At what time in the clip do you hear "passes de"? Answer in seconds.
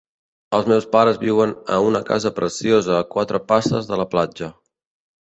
3.55-4.05